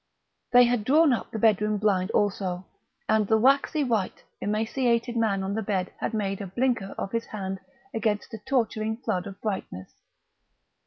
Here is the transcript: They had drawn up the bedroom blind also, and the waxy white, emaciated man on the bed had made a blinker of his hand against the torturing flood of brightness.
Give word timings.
They 0.51 0.63
had 0.63 0.83
drawn 0.83 1.13
up 1.13 1.29
the 1.29 1.37
bedroom 1.37 1.77
blind 1.77 2.09
also, 2.09 2.65
and 3.07 3.27
the 3.27 3.37
waxy 3.37 3.83
white, 3.83 4.23
emaciated 4.41 5.15
man 5.15 5.43
on 5.43 5.53
the 5.53 5.61
bed 5.61 5.93
had 5.99 6.15
made 6.15 6.41
a 6.41 6.47
blinker 6.47 6.95
of 6.97 7.11
his 7.11 7.25
hand 7.25 7.59
against 7.93 8.31
the 8.31 8.39
torturing 8.39 8.97
flood 8.97 9.27
of 9.27 9.39
brightness. 9.41 9.93